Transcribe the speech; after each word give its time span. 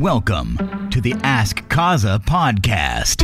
Welcome 0.00 0.90
to 0.90 1.00
the 1.00 1.14
Ask 1.24 1.68
CAZA 1.68 2.20
podcast. 2.20 3.22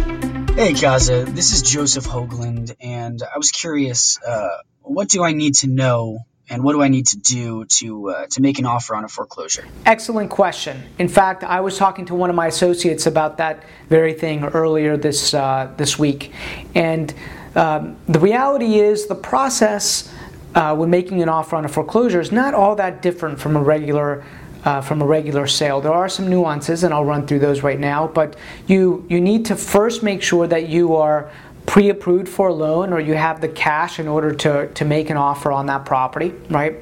Hey, 0.57 0.73
CAZA, 0.73 1.33
this 1.33 1.53
is 1.53 1.63
Joseph 1.63 2.05
Hoagland, 2.05 2.75
and 2.81 3.23
I 3.23 3.39
was 3.39 3.53
curious 3.53 4.21
uh, 4.21 4.49
what 4.83 5.09
do 5.09 5.23
I 5.23 5.35
need 5.35 5.55
to 5.57 5.69
know 5.69 6.27
and 6.51 6.65
what 6.65 6.73
do 6.73 6.83
I 6.83 6.89
need 6.89 7.07
to 7.07 7.19
do 7.19 7.65
to 7.65 8.11
uh, 8.11 8.27
to 8.31 8.43
make 8.43 8.59
an 8.59 8.67
offer 8.67 8.97
on 8.97 9.05
a 9.05 9.09
foreclosure? 9.09 9.65
Excellent 9.87 10.31
question. 10.31 10.83
In 10.99 11.07
fact, 11.07 11.45
I 11.45 11.61
was 11.61 11.79
talking 11.79 12.07
to 12.07 12.15
one 12.17 12.29
of 12.29 12.35
my 12.35 12.49
associates 12.49 13.07
about 13.07 13.39
that 13.39 13.63
very 13.89 14.13
thing 14.13 14.43
earlier 14.43 14.97
this 14.97 15.33
uh, 15.33 15.73
this 15.77 15.97
week, 15.97 16.33
and 16.75 17.15
um, 17.55 17.97
the 18.09 18.19
reality 18.19 18.81
is 18.81 19.07
the 19.07 19.15
process 19.15 20.13
uh, 20.57 20.75
when 20.75 20.91
making 20.91 21.23
an 21.23 21.29
offer 21.29 21.55
on 21.55 21.65
a 21.65 21.69
foreclosure 21.69 22.19
is 22.19 22.33
not 22.33 22.53
all 22.53 22.75
that 22.75 23.01
different 23.01 23.39
from 23.39 23.55
a 23.55 23.63
regular. 23.63 24.25
Uh, 24.65 24.81
from 24.81 25.03
a 25.03 25.07
regular 25.07 25.47
sale, 25.47 25.81
there 25.81 25.93
are 25.93 26.09
some 26.09 26.29
nuances, 26.29 26.85
and 26.85 26.95
I'll 26.95 27.05
run 27.05 27.27
through 27.27 27.41
those 27.41 27.63
right 27.63 27.79
now. 27.79 28.07
But 28.07 28.37
you 28.67 29.05
you 29.11 29.21
need 29.21 29.45
to 29.47 29.57
first 29.57 30.03
make 30.03 30.23
sure 30.23 30.47
that 30.47 30.69
you 30.69 30.97
are 30.97 31.31
pre-approved 31.67 32.29
for 32.29 32.49
a 32.49 32.53
loan 32.53 32.93
or 32.93 33.01
you 33.01 33.15
have 33.15 33.41
the 33.41 33.49
cash 33.49 33.99
in 33.99 34.07
order 34.07 34.35
to, 34.35 34.73
to 34.75 34.85
make 34.85 35.09
an 35.09 35.17
offer 35.17 35.51
on 35.51 35.67
that 35.67 35.85
property 35.85 36.33
right 36.51 36.77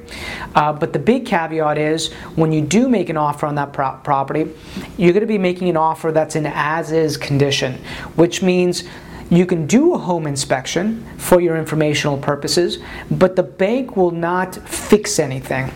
uh, 0.55 0.73
but 0.73 0.91
the 0.91 0.99
big 0.99 1.25
caveat 1.25 1.77
is 1.77 2.11
when 2.35 2.51
you 2.51 2.61
do 2.61 2.89
make 2.89 3.09
an 3.09 3.15
offer 3.15 3.45
on 3.45 3.55
that 3.55 3.71
pro- 3.71 3.97
property 4.03 4.51
you're 4.97 5.13
going 5.13 5.21
to 5.21 5.27
be 5.27 5.37
making 5.37 5.69
an 5.69 5.77
offer 5.77 6.11
that's 6.11 6.35
in 6.35 6.45
as 6.45 6.91
is 6.91 7.15
condition 7.15 7.73
which 8.15 8.41
means 8.41 8.83
you 9.29 9.45
can 9.45 9.65
do 9.65 9.93
a 9.93 9.97
home 9.97 10.27
inspection 10.27 11.03
for 11.17 11.39
your 11.39 11.55
informational 11.55 12.17
purposes 12.17 12.79
but 13.09 13.35
the 13.37 13.43
bank 13.43 13.95
will 13.95 14.11
not 14.11 14.55
fix 14.67 15.17
anything 15.17 15.71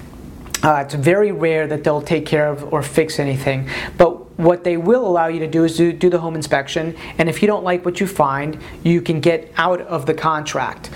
uh, 0.67 0.83
it's 0.83 0.93
very 0.93 1.31
rare 1.31 1.65
that 1.67 1.83
they'll 1.83 2.01
take 2.01 2.25
care 2.25 2.47
of 2.47 2.73
or 2.73 2.83
fix 2.83 3.19
anything 3.19 3.67
but 3.97 4.27
what 4.37 4.63
they 4.63 4.77
will 4.77 5.05
allow 5.05 5.27
you 5.27 5.39
to 5.39 5.47
do 5.47 5.63
is 5.63 5.77
do, 5.77 5.91
do 5.91 6.09
the 6.09 6.19
home 6.19 6.35
inspection, 6.35 6.95
and 7.17 7.27
if 7.27 7.41
you 7.41 7.47
don't 7.47 7.63
like 7.63 7.83
what 7.83 7.99
you 7.99 8.07
find, 8.07 8.59
you 8.83 9.01
can 9.01 9.19
get 9.19 9.51
out 9.57 9.81
of 9.81 10.05
the 10.05 10.13
contract. 10.13 10.91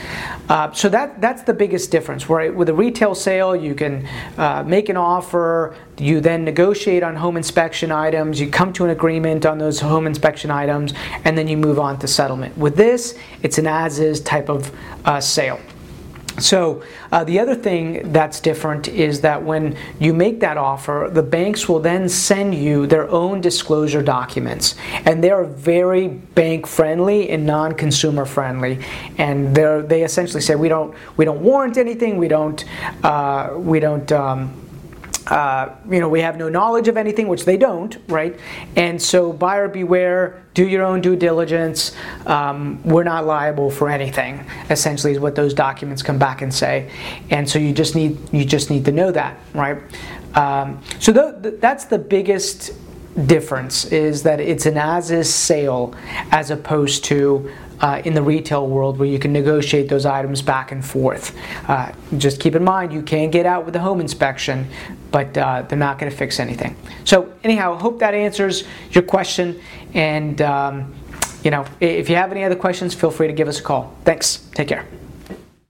Uh, 0.47 0.71
so 0.71 0.87
that 0.89 1.19
that's 1.19 1.43
the 1.43 1.53
biggest 1.53 1.91
difference. 1.91 2.29
Where 2.29 2.53
with 2.53 2.69
a 2.69 2.73
retail 2.73 3.15
sale, 3.15 3.55
you 3.55 3.73
can 3.73 4.07
uh, 4.37 4.63
make 4.63 4.89
an 4.89 4.97
offer, 4.97 5.75
you 5.97 6.21
then 6.21 6.43
negotiate 6.43 7.03
on 7.03 7.15
home 7.15 7.35
inspection 7.35 7.91
items, 7.91 8.39
you 8.39 8.49
come 8.49 8.71
to 8.73 8.85
an 8.85 8.91
agreement 8.91 9.45
on 9.45 9.57
those 9.57 9.79
home 9.79 10.05
inspection 10.05 10.51
items, 10.51 10.93
and 11.25 11.37
then 11.37 11.47
you 11.47 11.57
move 11.57 11.79
on 11.79 11.97
to 11.99 12.07
settlement. 12.07 12.55
With 12.57 12.75
this, 12.75 13.17
it's 13.41 13.57
an 13.57 13.67
as-is 13.67 14.21
type 14.21 14.49
of 14.49 14.71
uh, 15.05 15.19
sale. 15.19 15.59
So, 16.41 16.83
uh, 17.11 17.23
the 17.23 17.39
other 17.39 17.55
thing 17.55 18.11
that's 18.11 18.39
different 18.39 18.87
is 18.87 19.21
that 19.21 19.43
when 19.43 19.77
you 19.99 20.13
make 20.13 20.39
that 20.41 20.57
offer, 20.57 21.09
the 21.11 21.23
banks 21.23 21.69
will 21.69 21.79
then 21.79 22.09
send 22.09 22.55
you 22.55 22.87
their 22.87 23.09
own 23.09 23.41
disclosure 23.41 24.01
documents. 24.01 24.75
And 25.05 25.23
they're 25.23 25.43
very 25.43 26.07
bank 26.07 26.67
friendly 26.67 27.29
and 27.29 27.45
non 27.45 27.73
consumer 27.73 28.25
friendly. 28.25 28.79
And 29.17 29.55
they 29.55 30.03
essentially 30.03 30.41
say, 30.41 30.55
we 30.55 30.69
don't, 30.69 30.95
we 31.17 31.25
don't 31.25 31.41
warrant 31.41 31.77
anything, 31.77 32.17
we 32.17 32.27
don't, 32.27 32.63
uh, 33.03 33.53
we 33.55 33.79
don't. 33.79 34.11
Um, 34.11 34.57
uh, 35.27 35.75
you 35.89 35.99
know, 35.99 36.09
we 36.09 36.21
have 36.21 36.37
no 36.37 36.49
knowledge 36.49 36.87
of 36.87 36.97
anything, 36.97 37.27
which 37.27 37.45
they 37.45 37.57
don't, 37.57 37.97
right? 38.07 38.37
And 38.75 39.01
so, 39.01 39.31
buyer 39.31 39.67
beware, 39.67 40.43
do 40.53 40.67
your 40.67 40.83
own 40.83 41.01
due 41.01 41.15
diligence. 41.15 41.95
Um, 42.25 42.81
we're 42.83 43.03
not 43.03 43.25
liable 43.25 43.69
for 43.69 43.89
anything. 43.89 44.45
Essentially, 44.69 45.13
is 45.13 45.19
what 45.19 45.35
those 45.35 45.53
documents 45.53 46.01
come 46.01 46.17
back 46.17 46.41
and 46.41 46.53
say. 46.53 46.91
And 47.29 47.49
so, 47.49 47.59
you 47.59 47.73
just 47.73 47.95
need 47.95 48.17
you 48.33 48.45
just 48.45 48.69
need 48.69 48.85
to 48.85 48.91
know 48.91 49.11
that, 49.11 49.37
right? 49.53 49.77
Um, 50.33 50.81
so 50.99 51.11
th- 51.11 51.43
th- 51.43 51.61
that's 51.61 51.85
the 51.85 51.99
biggest 51.99 52.71
difference 53.25 53.85
is 53.85 54.23
that 54.23 54.39
it's 54.39 54.65
an 54.65 54.77
as-is 54.77 55.33
sale 55.33 55.93
as 56.31 56.51
opposed 56.51 57.03
to 57.05 57.51
uh, 57.81 58.01
in 58.05 58.13
the 58.13 58.21
retail 58.21 58.67
world 58.67 58.99
where 58.99 59.07
you 59.07 59.19
can 59.19 59.33
negotiate 59.33 59.89
those 59.89 60.05
items 60.05 60.41
back 60.41 60.71
and 60.71 60.85
forth. 60.85 61.35
Uh, 61.67 61.91
just 62.17 62.39
keep 62.39 62.55
in 62.55 62.63
mind 62.63 62.93
you 62.93 63.01
can 63.01 63.29
get 63.31 63.45
out 63.45 63.65
with 63.65 63.75
a 63.75 63.79
home 63.79 63.99
inspection, 63.99 64.67
but 65.11 65.35
uh, 65.37 65.63
they're 65.63 65.77
not 65.77 65.97
going 65.97 66.09
to 66.09 66.15
fix 66.15 66.39
anything. 66.39 66.75
So, 67.03 67.33
anyhow, 67.43 67.73
I 67.73 67.79
hope 67.79 67.99
that 67.99 68.13
answers 68.13 68.63
your 68.91 69.03
question. 69.03 69.59
And, 69.93 70.41
um, 70.41 70.93
you 71.43 71.51
know, 71.51 71.65
if 71.79 72.09
you 72.09 72.15
have 72.15 72.31
any 72.31 72.43
other 72.43 72.55
questions, 72.55 72.93
feel 72.93 73.11
free 73.11 73.27
to 73.27 73.33
give 73.33 73.47
us 73.47 73.59
a 73.59 73.63
call. 73.63 73.95
Thanks. 74.05 74.37
Take 74.53 74.67
care. 74.67 75.00